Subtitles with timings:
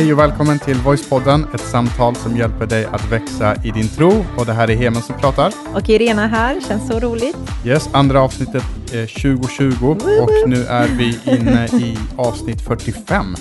[0.00, 4.24] Hej och välkommen till Voicepodden, ett samtal som hjälper dig att växa i din tro.
[4.38, 5.52] Och det här är Heman som pratar.
[5.74, 7.36] Och Irena här, känns så roligt.
[7.64, 8.62] Yes, andra avsnittet
[8.92, 9.84] är 2020
[10.22, 13.36] och nu är vi inne i avsnitt 45.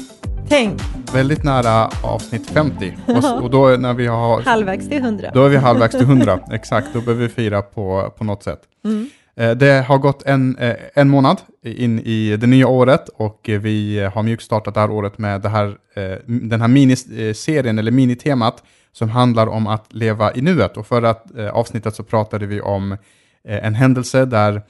[0.49, 0.81] Tänk,
[1.13, 2.98] Väldigt nära avsnitt 50.
[3.07, 4.41] Och, och då är när vi har...
[4.41, 5.31] halvvägs till 100.
[5.34, 6.88] Då är vi halvvägs till 100, exakt.
[6.94, 8.62] Då behöver vi fira på, på något sätt.
[8.85, 9.09] Mm.
[9.39, 13.99] Eh, det har gått en, eh, en månad in i det nya året och vi
[14.13, 19.09] har mjukstartat det här året med det här, eh, den här miniserien, eller minitemat, som
[19.09, 20.77] handlar om att leva i nuet.
[20.77, 21.16] Och förra
[21.52, 22.97] avsnittet så pratade vi om
[23.44, 24.61] en händelse där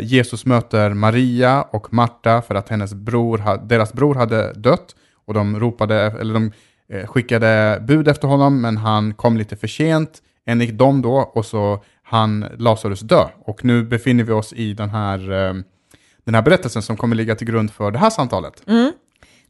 [0.00, 4.94] Jesus möter Maria och Marta för att hennes bror, deras bror hade dött
[5.26, 6.52] och de ropade, eller de
[7.06, 11.82] skickade bud efter honom, men han kom lite för sent, enligt dem då, och så
[12.10, 13.28] han Lazarus dö.
[13.44, 15.54] Och nu befinner vi oss i den här, eh,
[16.24, 18.62] den här berättelsen som kommer ligga till grund för det här samtalet.
[18.66, 18.92] Mm.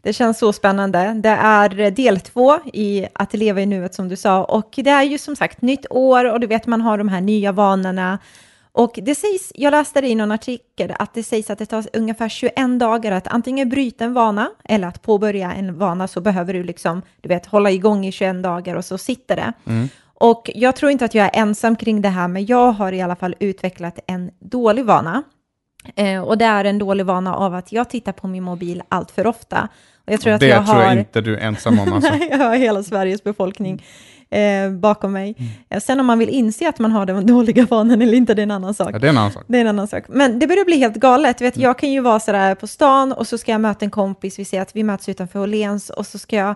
[0.02, 1.12] Det känns så spännande.
[1.22, 4.44] Det är del två i att leva i nuet som du sa.
[4.44, 7.20] Och det är ju som sagt nytt år och du vet man har de här
[7.20, 8.18] nya vanorna.
[8.72, 11.84] Och det sägs, jag läste det i någon artikel, att det sägs att det tar
[11.92, 16.52] ungefär 21 dagar att antingen bryta en vana eller att påbörja en vana så behöver
[16.52, 19.52] du liksom, du vet, hålla igång i 21 dagar och så sitter det.
[20.20, 23.00] Och jag tror inte att jag är ensam kring det här, men jag har i
[23.00, 25.22] alla fall utvecklat en dålig vana.
[25.96, 29.10] Eh, och det är en dålig vana av att jag tittar på min mobil allt
[29.10, 29.68] för ofta.
[30.06, 30.82] Och jag tror att det jag tror har...
[30.82, 31.92] jag inte du är ensam om.
[31.92, 32.14] Alltså.
[32.30, 33.82] Jag har hela Sveriges befolkning
[34.30, 35.34] eh, bakom mig.
[35.70, 38.40] Eh, Sen om man vill inse att man har den dåliga vanan eller inte, det
[38.40, 38.90] är en annan sak.
[38.92, 39.44] Ja, det är en annan sak.
[39.46, 40.04] Det är en annan sak.
[40.08, 41.40] Men det börjar bli helt galet.
[41.40, 44.38] Vet, Jag kan ju vara sådär på stan och så ska jag möta en kompis.
[44.38, 46.54] Vi säger att vi möts utanför Åhléns och så ska jag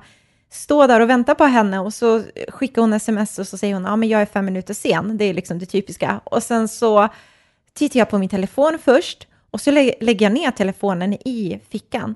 [0.55, 4.03] stå där och vänta på henne och så skickar hon sms och så säger hon
[4.03, 5.17] ja, jag är fem minuter sen.
[5.17, 6.21] Det är liksom det typiska.
[6.25, 7.09] Och sen så
[7.73, 12.15] tittar jag på min telefon först och så lä- lägger jag ner telefonen i fickan.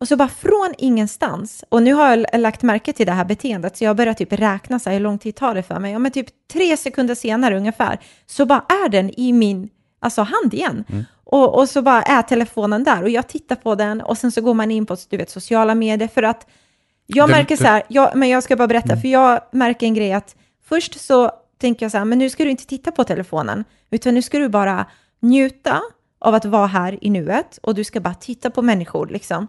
[0.00, 3.76] Och så bara från ingenstans, och nu har jag lagt märke till det här beteendet,
[3.76, 5.92] så jag börjar typ räkna så här, hur lång tid tar det för mig?
[5.92, 9.68] Ja, men typ tre sekunder senare ungefär, så bara är den i min
[10.00, 10.84] alltså, hand igen.
[11.24, 14.40] Och, och så bara är telefonen där, och jag tittar på den, och sen så
[14.40, 16.46] går man in på du vet, sociala medier, för att
[17.06, 20.12] jag märker så här, jag, men jag ska bara berätta, för jag märker en grej
[20.12, 20.36] att
[20.68, 24.14] först så tänker jag så här, men nu ska du inte titta på telefonen, utan
[24.14, 24.86] nu ska du bara
[25.20, 25.80] njuta
[26.18, 29.48] av att vara här i nuet, och du ska bara titta på människor liksom.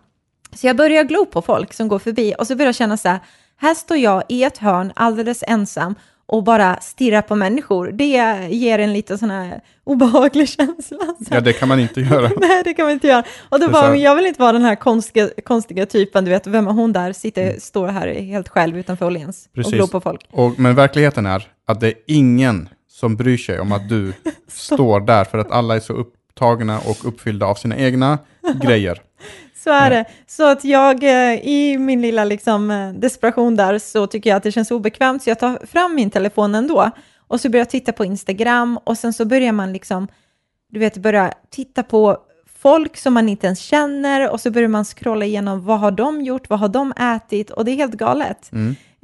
[0.54, 3.10] Så jag börjar glo på folk som går förbi och så börjar jag känna så
[3.10, 3.20] här,
[3.58, 5.96] här står jag i ett hörn alldeles ensam
[6.28, 7.92] och bara stirrar på människor.
[7.92, 10.98] Det ger en lite sån här obehaglig känsla.
[10.98, 11.26] Så.
[11.30, 12.32] Ja, det kan man inte göra.
[12.38, 13.24] Nej, det kan man inte göra.
[13.50, 16.68] Och då bara, jag vill inte vara den här konstiga, konstiga typen, du vet, vem
[16.68, 20.28] är hon där, sitter, står här helt själv utanför Åhléns och glor på folk.
[20.32, 24.14] Och, men verkligheten är att det är ingen som bryr sig om att du
[24.48, 28.18] står där för att alla är så upptagna och uppfyllda av sina egna
[28.62, 29.02] grejer.
[29.66, 30.06] Så är det.
[30.28, 34.44] Så att jag eh, i min lilla liksom, eh, desperation där så tycker jag att
[34.44, 35.24] det känns obekvämt.
[35.24, 36.92] Så jag tar fram min telefon ändå
[37.28, 40.08] och så börjar jag titta på Instagram och sen så börjar man liksom,
[40.72, 42.18] du vet, börja titta på
[42.60, 46.22] folk som man inte ens känner och så börjar man scrolla igenom vad har de
[46.22, 47.50] gjort, vad har de ätit?
[47.52, 48.50] Och det är helt galet.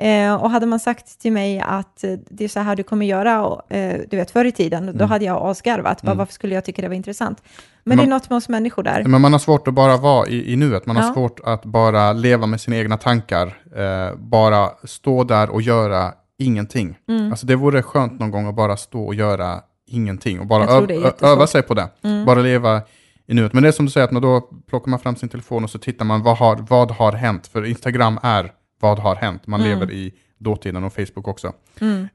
[0.01, 3.05] Eh, och hade man sagt till mig att eh, det är så här du kommer
[3.05, 6.01] göra, och, eh, du vet förr i tiden, då hade jag asgarvat.
[6.01, 7.43] Bara, Varför skulle jag tycka det var intressant?
[7.83, 9.03] Men det är något med oss människor där.
[9.03, 10.85] Men man har svårt att bara vara i, i nuet.
[10.85, 11.13] Man har Ja.
[11.13, 13.47] svårt att bara leva med sina egna tankar.
[13.75, 16.97] Eh, bara stå där och göra ingenting.
[17.09, 17.31] Mm.
[17.31, 20.39] Alltså det vore skönt någon gång att bara stå och göra ingenting.
[20.39, 20.77] Och bara.
[20.77, 21.03] Mm.
[21.21, 21.89] öva sig på det.
[22.25, 22.81] Bara leva
[23.27, 23.53] i nuet.
[23.53, 25.69] Men det är som du säger, att man då plockar man fram sin telefon och
[25.69, 27.47] så tittar man vad har, vad har hänt.
[27.47, 29.47] För Instagram är vad har hänt.
[29.47, 29.71] Man Mm.
[29.79, 31.53] lever i dåtiden och Facebook också.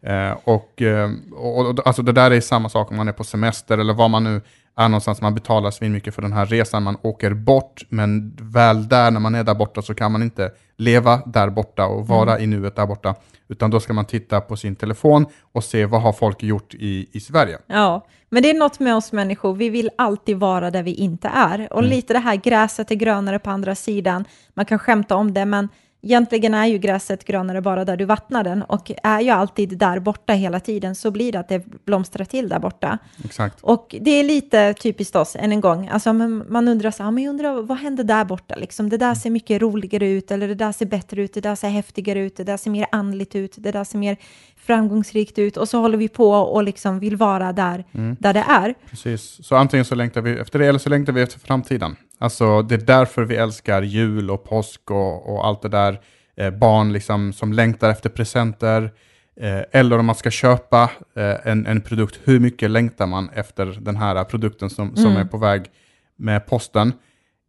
[0.02, 3.24] Eh, och, eh, och, och alltså det där är samma sak om man är på
[3.24, 4.40] semester eller var man nu
[4.76, 5.20] är någonstans.
[5.22, 9.20] Man betalar svin mycket för den här resan, man åker bort, men väl där när
[9.20, 12.76] man är där borta så kan man inte leva där borta och vara i nuet
[12.76, 13.14] där borta.
[13.48, 17.08] Utan då ska man titta på sin telefon och se vad har folk gjort i,
[17.12, 17.58] i Sverige.
[17.66, 21.28] Ja, men det är något med oss människor, vi vill alltid vara där vi inte
[21.28, 21.72] är.
[21.72, 24.24] Och lite det här gräset är grönare på andra sidan,
[24.54, 25.68] man kan skämta om det, men
[26.06, 29.98] egentligen är ju gräset grönare bara där du vattnar den och är ju alltid där
[29.98, 32.98] borta hela tiden så blir det att det blomstrar till där borta.
[33.24, 33.58] Exakt.
[33.62, 35.88] Och det är lite typiskt oss, än en gång.
[35.88, 38.54] Alltså, man undrar så här, men jag undrar vad händer där borta?
[38.54, 41.54] Liksom, det där ser mycket roligare ut, eller det där ser bättre ut, det där
[41.54, 44.16] ser häftigare ut, det där ser mer andligt ut, det där ser mer
[44.66, 45.56] framgångsrikt ut.
[45.56, 47.84] Och så håller vi på och liksom vill vara där,
[48.18, 48.74] där det är.
[48.90, 51.96] Precis, så antingen så längtar vi efter det eller så längtar vi efter framtiden.
[52.18, 56.00] Alltså det är därför vi älskar jul och påsk och, och allt det där.
[56.36, 58.92] Eh, barn liksom som längtar efter presenter.
[59.40, 63.66] Eh, eller om man ska köpa eh, en, en produkt, hur mycket längtar man efter
[63.80, 65.64] den här produkten som, som är på väg
[66.16, 66.92] med posten?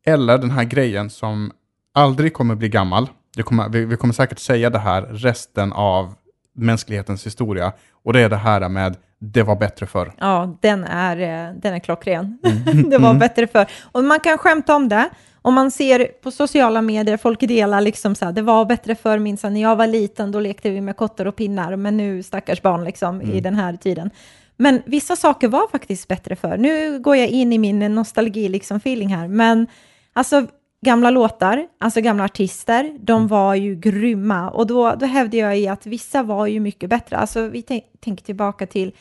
[0.05, 1.51] Eller den här grejen som
[1.93, 3.07] aldrig kommer bli gammal.
[3.43, 6.13] kommer, vi, vi kommer säkert säga det här resten av
[6.57, 7.71] mänsklighetens historia.
[8.03, 10.13] Och det är det här med det var bättre förr.
[10.17, 12.37] Ja, den är, eh, den är klockren.
[12.89, 13.65] det var bättre förr.
[13.91, 15.09] Och man kan skämta om det.
[15.41, 19.19] Om man ser på sociala medier, folk delar liksom så här, det var bättre förr
[19.19, 22.61] minsann, när jag var liten, då lekte vi med kottar och pinnar, men nu stackars
[22.61, 24.09] barn liksom i den här tiden.
[24.57, 26.57] Men vissa saker var faktiskt bättre förr.
[26.57, 29.67] Nu går jag in i min nostalgi liksom här, men
[30.13, 30.47] alltså
[30.81, 34.49] gamla låtar, alltså gamla artister, de var ju grymma.
[34.49, 37.17] Och då, då hävdade jag i att vissa var ju mycket bättre.
[37.17, 38.95] Alltså vi tänk, tänker tillbaka till,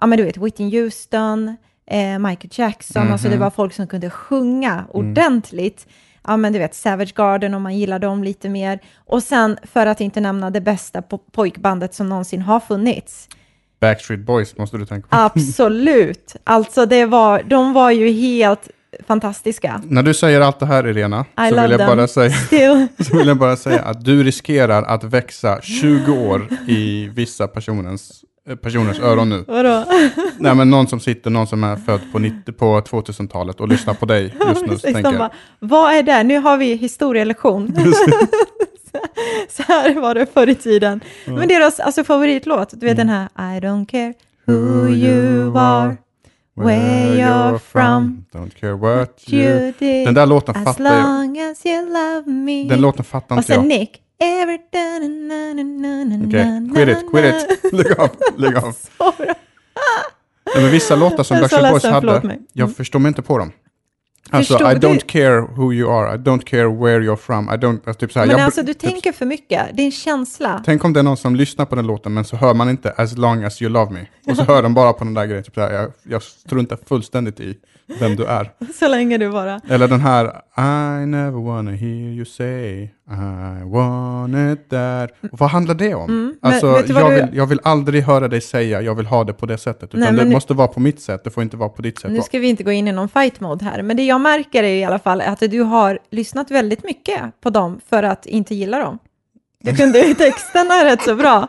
[0.00, 4.10] ja men du vet, Whitney Houston, eh, Michael Jackson, alltså det var folk som kunde
[4.10, 5.86] sjunga ordentligt.
[6.24, 8.78] Ja men du vet, Savage Garden om man gillar dem lite mer.
[8.96, 13.28] Och sen, för att inte nämna det bästa po pojkbandet som någonsin har funnits.
[13.80, 15.16] Backstreet Boys måste du tänka på.
[15.16, 16.36] Absolut.
[16.44, 18.68] Alltså det var, de var ju helt
[19.06, 19.82] fantastiska.
[19.84, 21.96] När du säger allt det här Irena, I så vill, jag them.
[21.96, 22.30] bara säga,
[22.98, 28.24] så vill jag bara säga att du riskerar att växa 20 år i vissa personens,
[28.48, 29.44] eh, personers öron nu.
[29.48, 29.84] Vadå?
[30.38, 33.94] Nej men någon som sitter, någon som är född på, 90, på 2000-talet och lyssnar
[33.94, 34.68] på dig just nu.
[34.68, 36.22] Precis, tänker bara, vad är det?
[36.22, 37.74] Nu har vi historielektion.
[39.48, 41.00] så här var det förr i tiden.
[41.24, 44.14] Men deras alltså, favoritlåt, du vet den här I don't care
[44.46, 45.96] who you are,
[46.54, 49.72] where you're from, Don't care what you...
[49.78, 51.02] did, Den där låten as fattar jag.
[51.04, 52.64] long as you love me.
[52.68, 53.78] Den låten fattar Och inte sen jag.
[53.78, 54.02] Nick.
[54.22, 57.72] Every na, na, na, Okej, na, quit it, quit it.
[57.72, 58.76] Lägg av, lägg av.
[60.54, 62.20] Nej, men vissa låtar som Jag Backstreet Boys hade, mig.
[62.36, 62.46] Mm.
[62.52, 63.52] jag förstår mig inte på dem.
[64.30, 64.88] Alltså, I du?
[64.88, 67.80] don't care who you are, I don't care where you're from, I don't...
[67.86, 69.92] Alltså, typ så här, Men jag, alltså du typ, tänker för mycket, det är en
[69.92, 70.62] känsla.
[70.64, 72.90] Tänk om det är någon som lyssnar på den låten men så hör man inte
[72.90, 74.06] as long as you love me.
[74.26, 76.78] Och så hör de bara på den där grejen, typ så här, jag, jag struntar
[76.86, 77.56] fullständigt i
[78.00, 78.50] vem du är.
[78.74, 79.60] Så länge du bara...
[79.68, 80.24] Eller den här
[81.02, 84.72] I never wanna hear you say I want it.
[85.32, 86.10] Och vad handlar det om?
[86.10, 89.32] Mm, alltså, jag, du- vill, jag vill aldrig höra dig säga jag vill ha det
[89.32, 89.94] på det sättet.
[89.94, 91.98] Utan Nej, det nu- måste vara på mitt sätt, det får inte vara på ditt
[91.98, 92.10] sätt.
[92.10, 94.62] Nu ska vi inte gå in i någon fight mode här, men det jag märker
[94.62, 98.54] är i alla fall att du har lyssnat väldigt mycket på dem för att inte
[98.54, 98.98] gilla dem.
[99.62, 101.48] Du kunde ju texterna rätt så bra.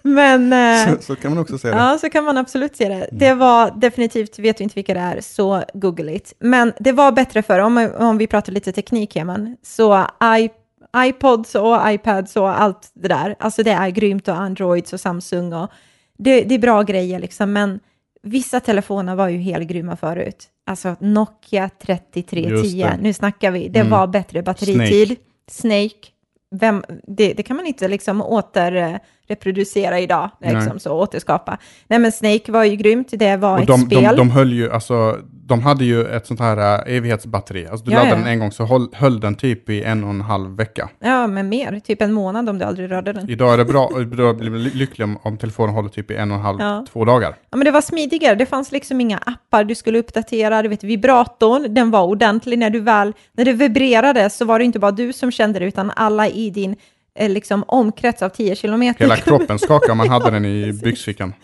[0.12, 1.80] Men eh, så, så kan man också säga det.
[1.82, 3.08] ja, så kan man absolut se det.
[3.12, 6.34] Det var definitivt, vet du inte vilka det är, så google it.
[6.38, 10.06] Men det var bättre för om, om vi pratar lite teknik, Heman, så
[10.38, 10.50] I,
[10.96, 15.52] iPods och iPads och allt det där, alltså det är grymt och Androids och Samsung
[15.52, 15.70] och
[16.18, 17.80] det, det är bra grejer liksom, men
[18.22, 20.48] vissa telefoner var ju helt grymma förut.
[20.66, 22.98] Alltså Nokia Just 3310, det.
[23.02, 23.90] nu snackar vi, det Mm.
[23.90, 25.16] var bättre batteritid.
[25.50, 25.94] Snake,
[26.50, 28.22] vem, det, det kan man inte liksom
[29.30, 30.80] återreproducera idag, liksom, Nej.
[30.80, 31.58] så återskapa.
[31.88, 34.02] Nej men Snake var ju grymt, det var Och ett de, spel.
[34.04, 35.16] de, de höll ju, alltså,
[35.46, 37.66] de hade ju ett sånt här äh, evighetsbatteri.
[37.66, 38.18] Alltså du Ja, laddade ja.
[38.24, 40.88] den en gång så höll, höll den typ i en och en halv vecka.
[41.00, 43.30] Ja, men mer, typ en månad om du aldrig rörde den.
[43.30, 44.04] Idag är det bra, då
[44.34, 46.84] blir man ly- lycklig om, om telefonen håller typ i en och en halv, Ja.
[46.92, 47.34] två dagar.
[47.50, 50.84] Ja, men det var smidigare, det fanns liksom inga appar du skulle uppdatera, du vet
[50.84, 54.90] vibratorn, den var ordentlig när du väl, när det vibrerade så var det inte bara
[54.90, 56.76] du som kände det, utan alla i din
[57.28, 59.00] liksom omkrets av 10 kilometer.
[59.00, 61.34] Hela kroppen skakade om man hade den i byxfickan.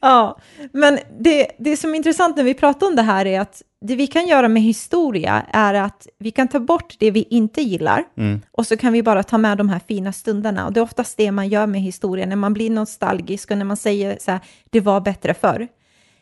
[0.00, 0.38] Ja,
[0.72, 3.96] men det, det som är intressant när vi pratar om det här är att det
[3.96, 8.04] vi kan göra med historia är att vi kan ta bort det vi inte gillar
[8.16, 8.40] Mm.
[8.52, 10.66] och så kan vi bara ta med de här fina stunderna.
[10.66, 13.64] Och det är oftast det man gör med historia, när man blir nostalgisk och när
[13.64, 15.68] man säger så här, det var bättre förr.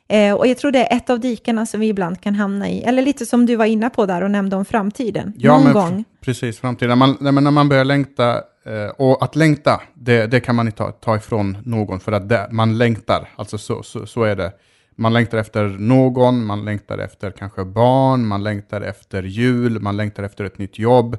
[0.08, 2.82] Eh, och jag tror det är ett av dikena som vi ibland kan hamna i,
[2.82, 5.32] eller lite som du var inne på där och nämnde om framtiden.
[5.36, 6.04] Någon men gång.
[6.20, 6.98] precis, framtiden.
[6.98, 10.78] När man, när man börjar längta, eh, och att längta, det, det kan man inte
[10.78, 14.52] ta, ta ifrån någon, för att det, man längtar, alltså så, så, så är det.
[14.98, 20.22] Man längtar efter någon, man längtar efter kanske barn, man längtar efter jul, man längtar
[20.22, 21.16] efter ett nytt jobb,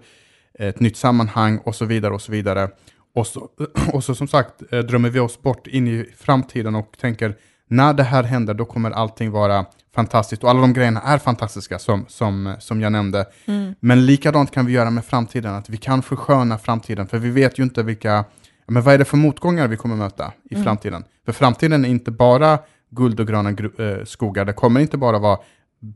[0.53, 2.69] ett nytt sammanhang och så vidare och så vidare.
[3.15, 3.49] Och så,
[3.93, 7.35] och så som sagt eh, drömmer vi oss bort in i framtiden och tänker
[7.67, 10.43] när det här händer då kommer allting vara fantastiskt.
[10.43, 13.25] Och alla de grejerna är fantastiska som, som, som jag nämnde.
[13.79, 17.07] Men likadant kan vi göra med framtiden, att vi kan försköna framtiden.
[17.07, 18.25] För vi vet ju inte vilka,
[18.67, 21.03] men vad är det för motgångar vi kommer möta i framtiden?
[21.25, 22.59] För framtiden är inte bara
[22.89, 25.37] guld och gröna gru- eh, skogar, det kommer inte bara vara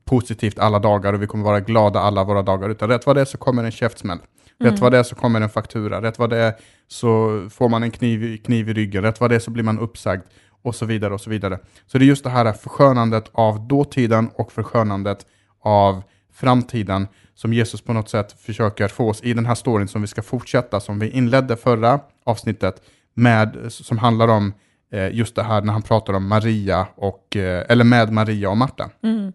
[0.06, 3.22] positivt alla dagar och vi kommer vara glada alla våra dagar, utan rätt vad det
[3.22, 4.20] är så kommer en käftsmäll.
[4.60, 6.54] Rätt vad det är så kommer en faktura, rätt vad det är
[6.88, 9.80] så får man en kniv, kniv i ryggen, rätt vad det är så blir man
[9.80, 10.22] uppsagd
[10.62, 11.60] och så vidare och så vidare.
[11.88, 15.26] Så det är just det här förskönandet av dåtiden och förskönandet
[15.64, 16.04] av
[16.34, 20.08] framtiden som Jesus på något sätt försöker få oss i den här storyn som vi
[20.08, 22.82] ska fortsätta, som vi inledde förra avsnittet
[23.14, 24.54] med, som handlar om
[24.92, 28.58] eh, just det här när han pratar om Maria och, eh, eller med Maria och
[28.58, 28.90] Marta.
[29.04, 29.34] Mm.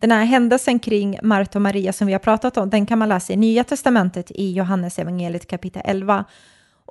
[0.00, 3.08] den här händelsen kring Marta och Maria som vi har pratat om, den kan man
[3.08, 6.24] läsa i Nya Testamentet i Johannes evangeliet kapitel 11.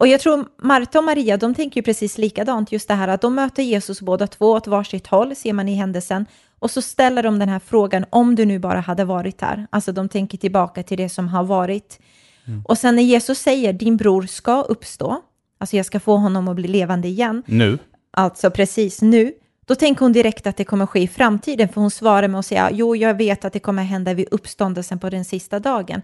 [0.04, 3.22] Och jag tror Marta och Maria, de tänker ju precis likadant, just det här att
[3.22, 6.26] de möter Jesus båda två åt varsitt håll, ser man i händelsen.
[6.60, 9.68] Och så ställer de den här frågan, om du nu bara hade varit här.
[9.70, 12.00] Alltså de tänker tillbaka till det som har varit.
[12.48, 12.62] Mm.
[12.66, 15.22] Och sen när Jesus säger, din bror ska uppstå,
[15.58, 17.44] alltså jag ska få honom att bli levande igen.
[17.46, 17.78] Nu.
[18.12, 19.34] Alltså precis nu.
[19.66, 22.46] Då tänker hon direkt att det kommer ske i framtiden, för hon svarar med att
[22.46, 26.02] säga, jo, jag vet att det kommer hända vid uppståndelsen på den sista dagen.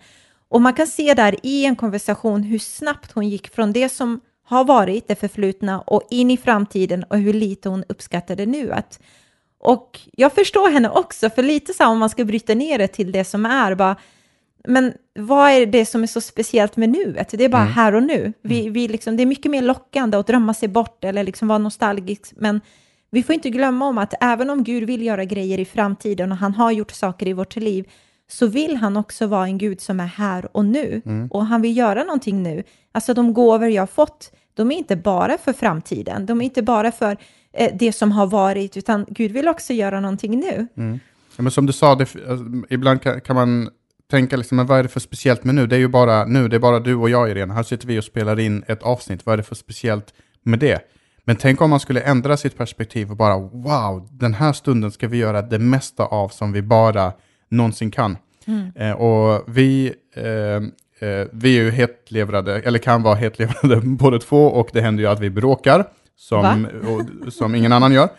[0.50, 4.20] Och man kan se där i en konversation hur snabbt hon gick från det som
[4.46, 9.00] har varit, det förflutna, och in i framtiden och hur lite hon uppskattade nuet.
[9.60, 12.88] Och jag förstår henne också, för lite så här, om man ska bryta ner det
[12.88, 13.96] till det som är, bara,
[14.68, 17.30] men vad är det som är så speciellt med nuet?
[17.30, 17.74] Det är bara mm.
[17.74, 18.34] här och nu.
[18.42, 18.74] Vi, mm.
[18.74, 22.34] vi liksom, det är mycket mer lockande att drömma sig bort eller liksom vara nostalgisk,
[22.36, 22.62] men
[23.12, 26.38] vi får inte glömma om att även om Gud vill göra grejer i framtiden och
[26.38, 27.86] han har gjort saker i vårt liv,
[28.32, 31.02] så vill han också vara en Gud som är här och nu.
[31.06, 31.28] Mm.
[31.28, 32.64] Och han vill göra någonting nu.
[32.92, 36.26] Alltså de gåvor jag har fått, de är inte bara för framtiden.
[36.26, 37.18] De är inte bara för
[37.54, 40.68] eh, det som har varit, utan Gud vill också göra någonting nu.
[40.78, 41.00] Mm.
[41.38, 43.70] Ja, men som du sa, det, alltså, ibland kan, kan, man
[44.10, 45.68] tänka, liksom, men vad är det för speciellt med nu?
[45.68, 47.54] Det är ju bara nu, det är bara du och jag, Irene.
[47.54, 49.26] Här sitter vi och spelar in ett avsnitt.
[49.26, 50.82] Vad är det för speciellt med det?
[51.24, 55.08] Men tänk om man skulle ändra sitt perspektiv och bara, wow, den här stunden ska
[55.08, 57.14] vi göra det mesta av som vi bara
[57.50, 58.18] någonsin kan.
[58.48, 58.72] Mm.
[58.76, 60.26] Eh, och vi, eh,
[61.10, 65.10] eh, vi är ju hetlevrade, eller kan vara hetlevrade båda två, och det händer ju
[65.10, 68.10] att vi bråkar, som, och, som ingen annan gör.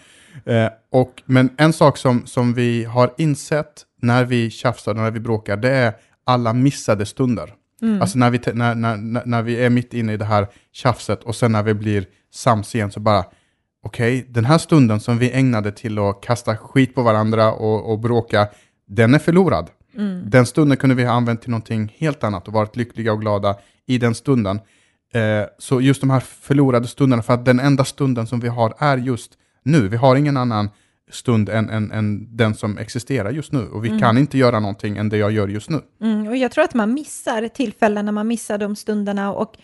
[0.44, 5.20] Eh, och, men en sak som, som vi har insett när vi tjafsar, när vi
[5.20, 5.92] bråkar, det är
[6.25, 7.54] alla missade stunder.
[7.82, 8.02] Mm.
[8.02, 11.37] Alltså när vi, när, när, när vi är mitt inne i det här tjafset och
[11.37, 13.25] sen när vi blir sams igen så bara,
[13.82, 17.92] okej, okay, den här stunden som vi ägnade till att kasta skit på varandra och,
[17.92, 18.49] och bråka,
[18.90, 19.70] den är förlorad.
[19.97, 20.30] Mm.
[20.30, 23.56] Den stunden kunde vi ha använt till någonting helt annat och varit lyckliga och glada
[23.87, 24.61] i den stunden.
[25.12, 28.75] Eh, så just de här förlorade stunderna, för att den enda stunden som vi har
[28.78, 29.32] är just
[29.62, 29.88] nu.
[29.88, 30.70] Vi har ingen annan
[31.11, 33.66] stund än, än, än den som existerar just nu.
[33.66, 34.00] Och vi mm.
[34.00, 35.80] kan inte göra någonting än det jag gör just nu.
[36.02, 39.32] Mm, och jag tror att man missar tillfällen när man missar de stunderna.
[39.32, 39.54] Och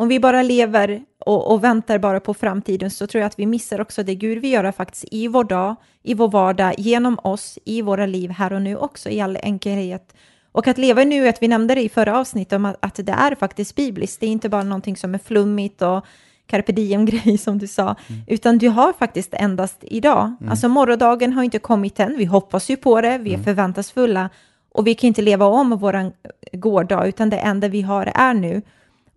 [0.00, 3.46] om vi bara lever och, och, väntar bara på framtiden så tror jag att vi
[3.46, 7.58] missar också det Gud vill göra faktiskt i vår dag, i vår vardag, genom oss,
[7.64, 10.14] i våra liv här och nu också i all enkelhet.
[10.52, 13.12] Och att leva i nuet, vi nämnde det i förra avsnittet om att, att det
[13.12, 16.04] är faktiskt bibliskt, det är inte bara någonting som är flummigt och
[16.46, 18.22] carpe diem-grej som du sa, mm.
[18.26, 20.36] utan du har faktiskt endast idag.
[20.40, 20.50] Mm.
[20.50, 23.44] Alltså morgondagen har inte kommit än, vi hoppas ju på det, vi är mm.
[23.44, 24.30] förväntansfulla
[24.74, 26.12] och vi kan inte leva om vår
[26.52, 28.62] gårdag, utan det enda vi har är nu.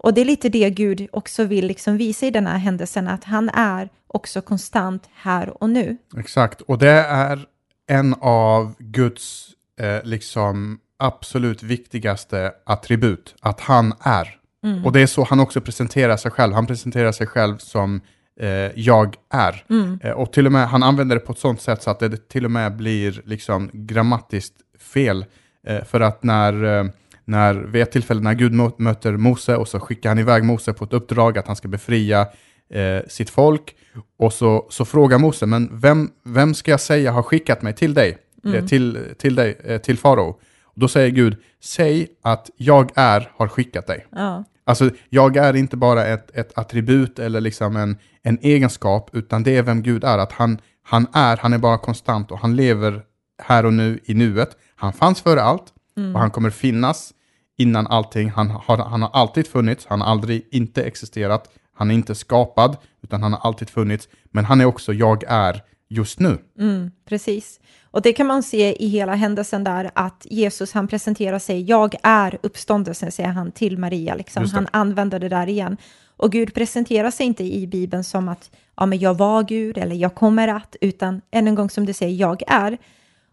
[0.03, 3.23] Och det är lite det Gud också vill liksom visa i den här händelsen, att
[3.23, 5.97] han är också konstant här och nu.
[6.17, 7.45] Exakt, och det är
[7.87, 14.35] en av Guds eh, liksom absolut viktigaste attribut, att han är.
[14.63, 14.85] Mm.
[14.85, 16.53] Och det är så han också presenterar sig själv.
[16.53, 18.01] Han presenterar sig själv som
[18.39, 19.65] eh, jag är.
[19.69, 19.99] Mm.
[20.03, 22.29] Eh, och till och med, han använder det på ett sånt sätt så att det
[22.29, 25.25] till och med blir liksom grammatiskt fel.
[25.67, 26.85] Eh, för att när eh,
[27.25, 30.85] när, vid ett tillfälle när Gud möter Mose och så skickar han iväg Mose på
[30.85, 32.27] ett uppdrag att han ska befria
[32.69, 33.75] eh, sitt folk.
[34.19, 37.93] Och så, så frågar Mose, men vem, vem ska jag säga har skickat mig till
[37.93, 38.17] dig?
[38.45, 38.67] Eh, mm.
[38.67, 40.39] Till, till dig, eh, till farao.
[40.75, 44.05] Då säger Gud, säg att jag är har skickat dig.
[44.11, 44.43] Ja.
[44.65, 49.57] Alltså, jag är inte bara ett, ett attribut eller liksom en, en egenskap, utan det
[49.57, 50.17] är vem Gud är.
[50.17, 53.01] Att han, han är, han är bara konstant och han lever
[53.43, 54.49] här och nu i nuet.
[54.75, 56.15] Han fanns före allt, Mm.
[56.15, 57.13] Och han kommer finnas
[57.57, 58.29] innan allting.
[58.29, 61.49] Han har, han har alltid funnits, han har aldrig inte existerat.
[61.75, 64.09] Han är inte skapad, utan han har alltid funnits.
[64.31, 66.37] Men han är också jag är just nu.
[66.59, 67.59] Mm, precis.
[67.91, 71.95] Och det kan man se i hela händelsen där, att Jesus han presenterar sig, jag
[72.03, 74.15] är uppståndelsen, säger han till Maria.
[74.15, 74.45] Liksom.
[74.53, 75.77] Han använder det där igen.
[76.17, 79.95] Och Gud presenterar sig inte i Bibeln som att ja, men jag var Gud eller
[79.95, 82.77] jag kommer att, utan än en gång som du säger, jag är.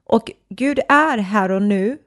[0.06, 1.98] Och Gud är här och nu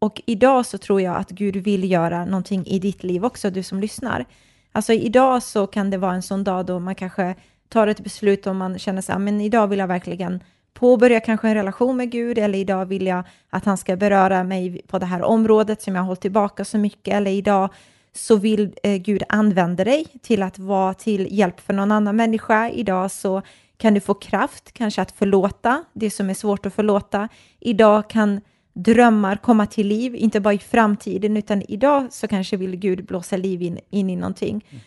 [0.00, 3.62] och idag så tror jag att Gud vill göra någonting i ditt liv också, du
[3.62, 4.26] som lyssnar.
[4.72, 7.34] Alltså idag så kan det vara en sån dag då man kanske
[7.68, 10.42] tar ett beslut om man känner så här, ah, men idag vill jag verkligen
[10.74, 14.82] påbörja kanske en relation med Gud, eller idag vill jag att han ska beröra mig
[14.86, 17.70] på det här området som jag har hållit tillbaka så mycket, eller idag
[18.12, 22.68] så vill eh, Gud använda dig till att vara till hjälp för någon annan människa.
[22.68, 23.42] Idag så
[23.76, 27.28] kan du få kraft, kanske att förlåta det som är svårt att förlåta.
[27.60, 28.40] Idag kan
[28.74, 33.36] drömmar komma till liv, inte bara i framtiden, utan idag så kanske vill Gud blåsa
[33.36, 34.64] liv in, in i någonting.
[34.70, 34.82] Mm.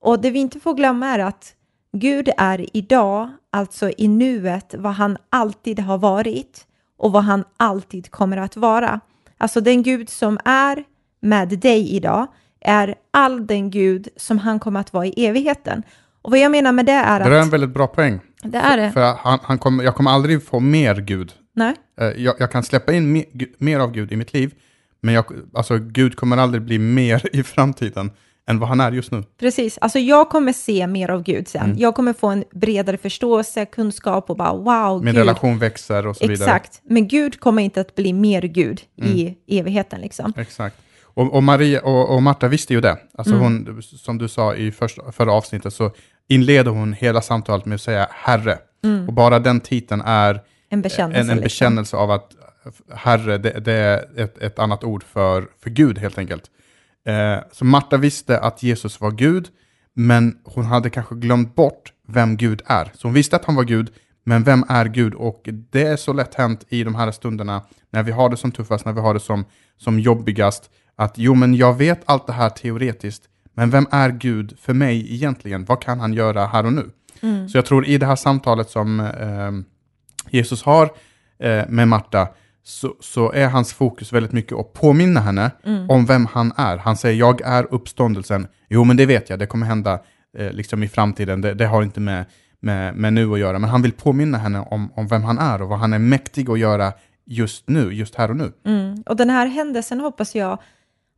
[0.00, 1.54] Och det vi inte får glömma är att
[1.92, 6.64] Gud är idag, alltså i nuet, vad han alltid har varit.
[6.98, 9.00] och vad han alltid kommer att vara.
[9.38, 10.84] Alltså den Gud som är
[11.20, 12.26] med dig idag
[12.60, 15.82] är all den Gud som han kommer att vara i evigheten.
[16.22, 17.26] Och vad jag menar med det är att...
[17.26, 18.20] Det är en väldigt bra poäng.
[18.42, 18.92] Det är det.
[18.92, 21.32] För han, han kommer, jag kommer aldrig få mer Gud.
[21.58, 23.24] Nej, Eh, Jag, jag kan släppa in
[23.58, 24.54] mer, av Gud i mitt liv,
[25.00, 25.24] men jag,
[25.54, 28.10] alltså, Gud kommer aldrig bli mer i framtiden
[28.50, 29.24] än vad han är just nu.
[29.40, 29.78] precis.
[29.78, 31.62] Alltså jag kommer se mer av Gud sen.
[31.64, 31.78] Mm.
[31.78, 35.18] Jag kommer få en bredare förståelse, kunskap och bara wow, Min Gud.
[35.18, 36.48] relation växer och så vidare.
[36.48, 36.80] Exakt.
[36.84, 39.34] Men Gud kommer inte att bli mer Gud i Mm.
[39.46, 40.32] evigheten liksom.
[40.36, 40.76] Exakt.
[41.02, 42.96] Och, och, Maria, och, och Marta visste ju det.
[43.18, 43.42] Alltså Mm.
[43.44, 45.90] hon, som du sa i första, förra avsnittet så
[46.28, 48.58] inleder hon hela samtalet med att säga Herre.
[49.06, 51.20] Och bara den titeln är En bekännelse.
[51.20, 51.42] en, en liksom.
[51.42, 52.36] bekännelse av att
[52.94, 56.44] Herre, det, det är ett, ett annat ord för, för Gud helt enkelt.
[57.06, 59.48] Eh, så Marta visste att Jesus var Gud,
[59.94, 62.90] men hon hade kanske glömt bort vem Gud är.
[62.94, 63.90] Så hon visste att han var Gud,
[64.24, 65.14] men vem är Gud?
[65.14, 68.52] Och det är så lätt hänt i de här stunderna, när vi har det som
[68.52, 69.44] tuffast, när vi har det som,
[69.76, 73.22] som jobbigast, att jo, men jag vet allt det här teoretiskt,
[73.54, 75.64] men vem är Gud för mig egentligen?
[75.64, 76.90] Vad kan han göra här och nu?
[77.48, 79.52] Så jag tror i det här samtalet som eh,
[80.30, 80.90] Jesus har
[81.38, 82.28] eh, med Marta,
[82.62, 85.50] så, så är hans fokus väldigt mycket att påminna henne
[85.88, 86.76] om vem han är.
[86.76, 88.46] Han säger, jag är uppståndelsen.
[88.68, 90.00] Jo, men det vet jag, det kommer hända
[90.38, 91.40] eh, liksom i framtiden.
[91.40, 92.24] Det, det har inte med,
[92.60, 93.58] med, med nu att göra.
[93.58, 96.50] Men han vill påminna henne om, om vem han är och vad han är mäktig
[96.50, 96.92] att göra
[97.26, 98.52] just nu, just här och nu.
[98.66, 99.02] Mm.
[99.06, 100.58] Och den här händelsen hoppas jag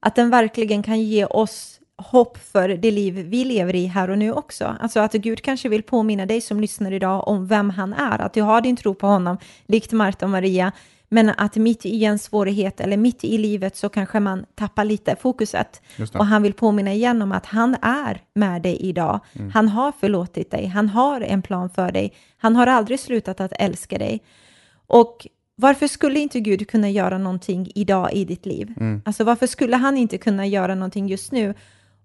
[0.00, 4.19] att den verkligen kan ge oss hopp för det liv vi lever i här och
[4.19, 4.76] nu också.
[4.80, 8.35] Alltså att Gud kanske vill påminna dig som lyssnar idag om vem han är, att
[8.35, 10.73] du har din tro på honom, likt Marta och Maria,
[11.12, 15.16] men att mitt i en svårighet eller mitt i livet så kanske man tappar lite
[15.16, 15.83] fokuset.
[16.19, 19.21] Och han vill påminna igen om att han är med dig idag.
[19.52, 23.52] Han har förlåtit dig, han har en plan för dig, han har aldrig slutat att
[23.59, 24.23] älska dig.
[24.87, 25.26] Och
[25.57, 28.75] varför skulle inte Gud kunna göra någonting idag i ditt liv?
[29.04, 31.54] Alltså varför skulle han inte kunna göra någonting just nu?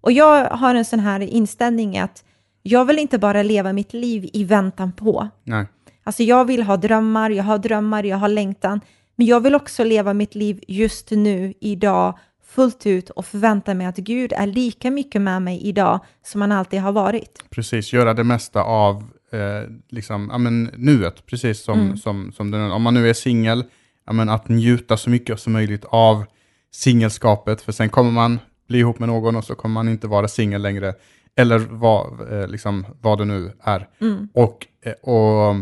[0.06, 2.24] Och jag har en sån här inställning att
[2.62, 5.28] jag vill inte bara leva mitt liv i väntan på.
[5.44, 5.66] Nej.
[6.04, 8.80] Alltså jag vill ha drömmar, jag har drömmar, jag har längtan.
[9.16, 13.86] Men jag vill också leva mitt liv just nu, idag, fullt ut och förvänta mig
[13.86, 17.44] att Gud är lika mycket med mig idag som han alltid har varit.
[17.50, 18.96] Precis, göra det mesta av
[19.32, 23.64] eh, liksom, ja, men, nuet, precis som, som, som den, om man nu är singel,
[24.06, 26.24] ja, men, att njuta så mycket som möjligt av
[26.72, 30.28] singelskapet, för sen kommer man bli ihop med någon och så kommer man inte vara
[30.28, 30.94] singel längre,
[31.36, 33.88] eller vad, eh, liksom, vad det nu är.
[34.34, 35.54] Och, eh, och,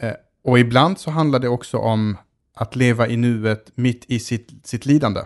[0.00, 2.16] eh, och ibland så handlar det också om
[2.54, 5.20] att leva i nuet mitt i sitt, sitt lidande.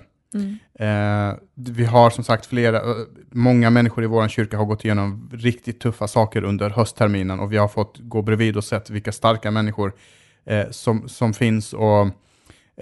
[0.78, 2.96] Eh, vi har som sagt flera, eh,
[3.30, 7.56] många människor i vår kyrka har gått igenom riktigt tuffa saker under höstterminen och vi
[7.56, 9.92] har fått gå bredvid och sett vilka starka människor
[10.46, 11.72] eh, som, som finns.
[11.72, 12.06] Och,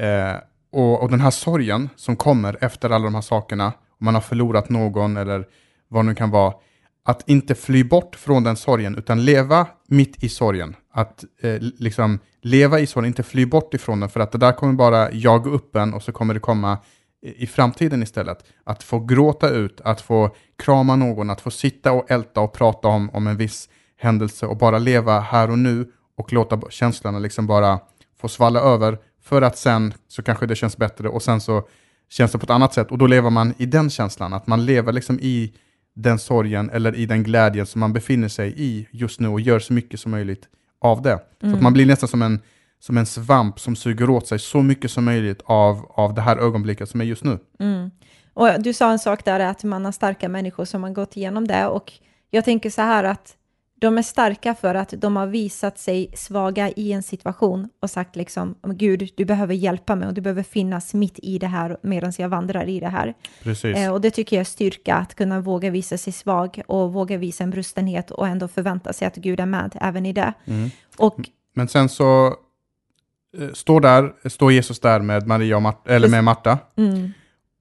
[0.02, 0.36] eh,
[0.72, 4.20] och, och den här sorgen som kommer efter alla de här sakerna, om man har
[4.20, 5.44] förlorat någon eller
[5.88, 6.54] vad det nu kan vara,
[7.04, 10.76] att inte fly bort från den sorgen, utan leva mitt i sorgen.
[10.92, 14.52] Att eh, liksom leva i sorgen, inte fly bort ifrån den, för att det där
[14.52, 16.78] kommer bara jaga upp en och så kommer det komma
[17.22, 18.44] i framtiden istället.
[18.64, 22.88] Att få gråta ut, att få krama någon, att få sitta och älta och prata
[22.88, 27.46] om, om en viss händelse och bara leva här och nu och låta känslorna liksom
[27.46, 27.80] bara
[28.20, 31.68] få svalla över för att sen så kanske det känns bättre och sen så
[32.08, 34.92] känns på ett annat sätt och då lever man i den känslan, att man lever
[34.92, 35.52] liksom i
[35.94, 39.58] den sorgen eller i den glädjen som man befinner sig i just nu och gör
[39.58, 40.48] så mycket som möjligt
[40.80, 41.18] av det.
[41.40, 42.40] Så att man blir nästan som en,
[42.80, 46.36] som en svamp som suger åt sig så mycket som möjligt av, av det här
[46.36, 47.38] ögonblicket som är just nu.
[48.34, 51.46] Och du sa en sak där att man har starka människor som har gått igenom
[51.46, 51.92] det och
[52.30, 53.36] jag tänker så här att
[53.78, 58.16] de är starka för att de har visat sig svaga i en situation och sagt
[58.16, 62.12] liksom, Gud, du behöver hjälpa mig och du behöver finnas mitt i det här medan
[62.18, 63.14] jag vandrar i det här.
[63.42, 63.76] Precis.
[63.76, 67.16] Eh, och det tycker jag är styrka, att kunna våga visa sig svag och våga
[67.16, 70.32] visa en brustenhet och ändå förvänta sig att Gud är med även i det.
[70.96, 71.16] Och
[71.54, 72.26] Men sen så
[73.38, 76.58] eh, står, där, står Jesus där med Maria och Marta, eller med Marta.
[76.76, 77.12] mm,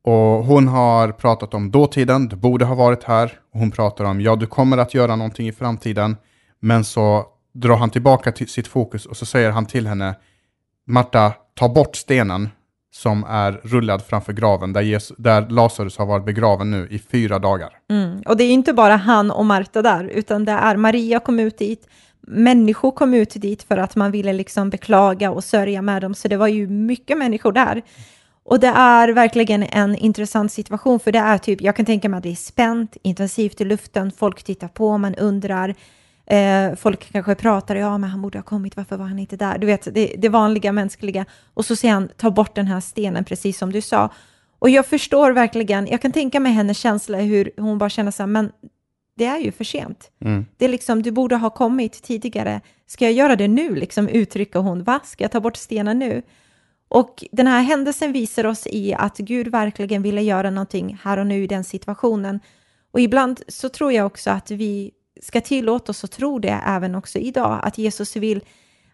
[0.06, 3.32] och hon har pratat om dåtiden, du borde ha varit här.
[3.54, 6.18] Och hon pratar om, ja du kommer att göra någonting i framtiden.
[6.60, 10.16] Men så drar han tillbaka till sitt fokus och så säger han till henne,
[10.88, 12.50] Marta, ta bort stenen
[12.94, 17.40] som är rullad framför graven, där, Jesus, där Lazarus har varit begraven nu i fyra
[17.40, 17.70] dagar.
[17.90, 18.22] Mm.
[18.26, 21.58] Och det är inte bara han och Marta där, utan det är Maria kom ut
[21.58, 21.88] dit,
[22.22, 26.28] människor kom ut dit för att man ville liksom beklaga och sörja med dem, så
[26.28, 27.82] det var ju mycket människor där.
[28.46, 32.18] Och det är verkligen en intressant situation, för det är typ, jag kan tänka mig
[32.18, 35.76] att det är spänt, intensivt i luften, folk tittar på, man undrar,
[36.28, 39.58] Eh, folk kanske pratar, ja men han borde ha kommit, varför var han inte där?
[39.58, 41.26] Du vet, det, det vanliga mänskliga.
[41.54, 44.10] Och så säger han, ta bort den här stenen, precis som du sa.
[44.60, 48.24] Och jag förstår verkligen, jag kan tänka mig hennes känsla, hur hon bara känner så
[48.24, 48.52] här, men
[49.18, 50.12] det är ju för sent.
[50.22, 50.46] Mm.
[50.58, 52.62] Det är liksom, du borde ha kommit tidigare.
[52.88, 54.84] Ska jag göra det nu, liksom uttrycker hon.
[54.84, 56.22] Va, ska jag ta bort stenen nu?
[56.96, 61.28] Och den här händelsen visar oss i att Gud verkligen ville göra någonting här och
[61.28, 62.40] nu i den situationen.
[62.92, 66.96] Och ibland så tror jag också att vi ska tillåta oss att tro det även
[66.96, 68.42] också idag, att Jesus vill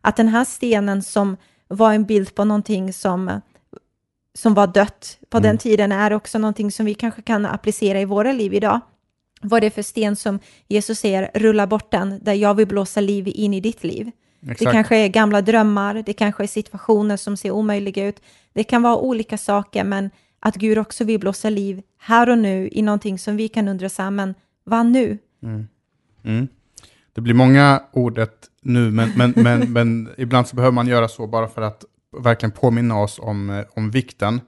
[0.01, 1.37] att den här stenen som
[1.67, 3.41] var en bild på någonting som,
[4.33, 5.47] som var dött på Mm.
[5.47, 8.79] den tiden är också någonting som vi kanske kan applicera i våra liv idag.
[9.41, 13.01] Vad det är för sten som Jesus säger, rulla bort den, där jag vill blåsa
[13.01, 14.11] liv in i ditt liv.
[14.41, 14.71] Det Exakt.
[14.71, 18.21] kanske är gamla drömmar, det kanske är situationer som ser omöjliga ut.
[18.53, 22.69] Det kan vara olika saker, men att Gud också vill blåsa liv här och nu
[22.71, 25.17] i någonting som vi kan undra men vad nu?
[26.23, 26.47] Mm.
[27.13, 31.27] Det blir många ordet nu, men, men, men, men ibland så behöver man göra så
[31.27, 31.85] bara för att
[32.17, 34.41] verkligen påminna oss om, eh, om vikten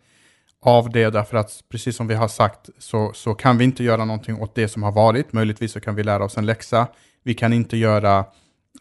[0.62, 4.06] av det, därför att precis som vi har sagt så, så kan vi inte göra
[4.06, 5.34] någonting åt det som har varit.
[5.34, 6.88] Möjligtvis så kan vi lära oss en läxa.
[7.24, 8.26] Vi kan inte göra,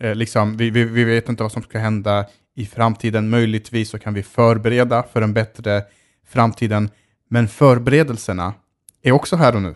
[0.03, 3.31] eh, liksom, vi, vi, vi vet inte vad som ska hända i framtiden.
[3.31, 5.83] Möjligtvis så kan vi förbereda för en bättre
[6.27, 6.91] framtiden,
[7.29, 8.55] men förberedelserna
[9.03, 9.75] är också här och nu.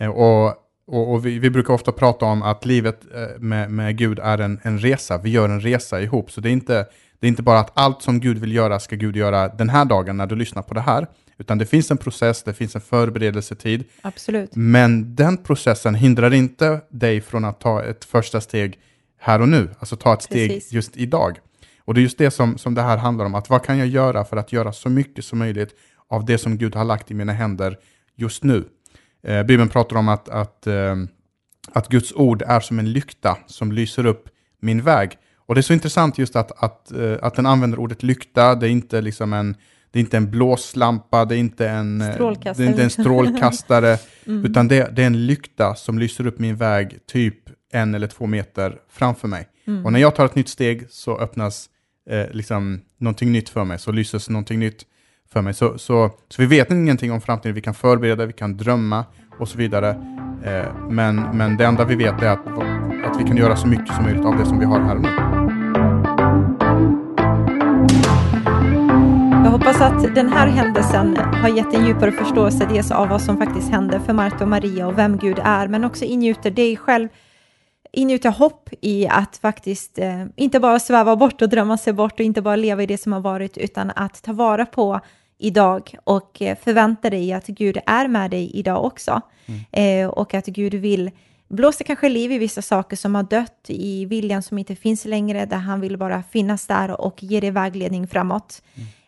[0.00, 0.54] Eh, Och,
[0.86, 4.38] och, och vi, vi brukar ofta prata om att livet eh, med, med Gud är
[4.38, 5.18] en, en resa.
[5.18, 6.30] Vi gör en resa ihop.
[6.30, 6.86] Så det är, inte,
[7.20, 9.84] det är inte bara att allt som Gud vill göra ska Gud göra den här
[9.84, 11.06] dagen när du lyssnar på det här.
[11.38, 13.84] Utan det finns en process, det finns en förberedelsetid.
[14.02, 14.50] Absolut.
[14.56, 18.78] Men den processen hindrar inte dig från att ta ett första steg
[19.22, 19.70] här och nu.
[19.78, 20.72] Alltså ta ett steg Precis.
[20.72, 21.38] just idag.
[21.84, 23.34] Och det är just det som, som det här handlar om.
[23.34, 25.74] Att vad kan jag göra för att göra så mycket som möjligt
[26.08, 27.76] av det som Gud har lagt i mina händer
[28.16, 28.64] just nu.
[29.22, 30.96] Eh, Bibeln pratar om att, att, eh,
[31.72, 34.28] att Guds ord är som en lykta som lyser upp
[34.60, 35.10] min väg.
[35.46, 38.54] Och det är så intressant just att, att, eh, att den använder ordet lykta.
[38.54, 39.56] Det är inte liksom en,
[39.90, 42.54] det är inte en blåslampa, det är inte en, eh, Strålkastare.
[42.56, 46.56] Det är inte en strålkastare, utan det, det är en lykta som lyser upp min
[46.56, 47.36] väg typ
[47.72, 49.48] en eller två meter framför mig.
[49.84, 51.68] Och när jag tar ett nytt steg så öppnas
[52.10, 54.86] eh, liksom någonting nytt för mig, så lyses någonting nytt
[55.32, 55.54] för mig.
[55.54, 59.04] Så, så, så vi vet ingenting om framtiden, vi kan förbereda, vi kan drömma
[59.38, 59.90] och så vidare.
[60.44, 62.46] Eh, men, men det enda vi vet är att,
[63.06, 65.02] att vi kan göra så mycket som möjligt av det som vi har här och
[65.02, 65.08] nu.
[69.44, 73.36] Jag hoppas att den här händelsen har gett en djupare förståelse dels av vad som
[73.38, 77.08] faktiskt hände för Marta och Maria och vem Gud är, men också ingjuter dig själv
[77.92, 82.26] ingjuter hopp i att faktiskt eh, inte bara sväva bort och drömma sig bort och
[82.26, 85.00] inte bara leva i det som har varit, utan att ta vara på
[85.38, 89.20] idag och eh, förvänta dig att Gud är med dig idag också.
[89.72, 91.10] Eh, och att Gud vill
[91.48, 95.44] blåsa kanske liv i vissa saker som har dött i viljan som inte finns längre,
[95.44, 98.62] där han vill bara finnas där och ge dig vägledning framåt.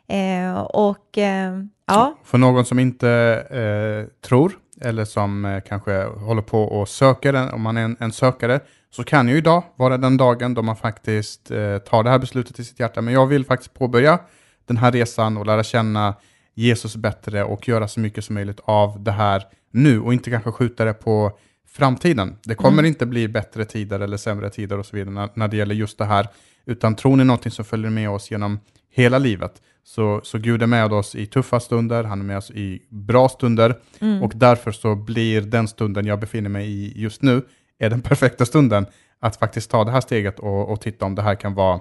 [0.08, 3.08] Eh, och eh, ja, För någon som inte
[3.50, 4.52] eh, tror,
[4.84, 8.60] eller som eh, kanske håller på och söker, en, om man är en, en sökare,
[8.90, 12.58] så kan ju idag vara den dagen då man faktiskt eh, tar det här beslutet
[12.58, 13.02] i sitt hjärta.
[13.02, 14.18] Men jag vill faktiskt påbörja
[14.66, 16.14] den här resan och lära känna
[16.54, 20.52] Jesus bättre och göra så mycket som möjligt av det här nu och inte kanske
[20.52, 22.36] skjuta det på framtiden.
[22.42, 25.56] Det kommer inte bli bättre tider eller sämre tider och så vidare när, när det
[25.56, 26.28] gäller just det här,
[26.66, 29.62] utan tron är någonting som följer med oss genom hela livet.
[29.86, 33.28] Så, så Gud är med oss i tuffa stunder, han är med oss i bra
[33.28, 33.74] stunder
[34.22, 37.42] och därför så blir den stunden jag befinner mig i just nu
[37.78, 38.86] är den perfekta stunden
[39.20, 41.80] att faktiskt ta det här steget och, och titta om det här kan vara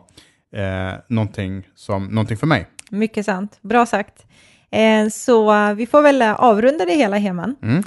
[0.55, 2.67] eh, någonting, som, någonting för mig.
[2.89, 3.57] mycket sant.
[3.61, 4.25] Bra sagt.
[4.71, 7.55] Eh, så eh, vi får väl eh, avrunda det hela, Heman.
[7.63, 7.83] Mm.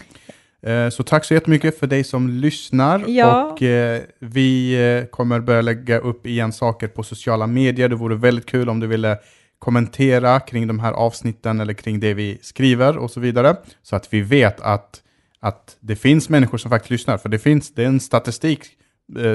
[0.62, 3.04] Eh, Så tack så jättemycket för dig som lyssnar.
[3.08, 3.44] Ja.
[3.44, 7.88] Och eh, vi kommer börja lägga upp igen saker på sociala medier.
[7.88, 9.18] Det vore väldigt kul om du ville
[9.58, 13.56] kommentera kring de här avsnitten eller kring det vi skriver och så vidare.
[13.82, 15.02] Så att vi vet att,
[15.40, 17.18] att det finns människor som faktiskt lyssnar.
[17.18, 18.70] För det finns det är en statistik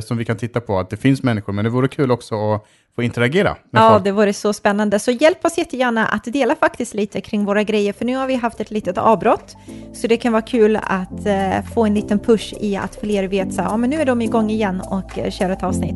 [0.03, 1.53] som vi kan titta på, att det finns människor.
[1.53, 4.03] Men det vore kul också att få interagera med Ja, folk.
[4.03, 4.99] det vore så spännande.
[4.99, 8.36] Så hjälp oss jättegärna att dela faktiskt lite kring våra grejer, för nu har vi
[8.36, 9.55] haft ett litet avbrott.
[9.93, 13.53] Så det kan vara kul att eh, få en liten push i att fler vet
[13.53, 15.95] så ja men nu är de igång igen och eh, kör ett avsnitt.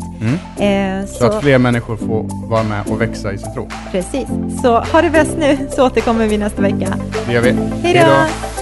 [0.59, 3.69] Eh, Så att fler människor får vara med och växa i sin tro.
[3.91, 4.27] Precis.
[4.61, 6.97] Så ha det bäst nu, så återkommer vi nästa vecka.
[7.27, 7.51] Det gör vi.
[7.83, 8.54] Hej då!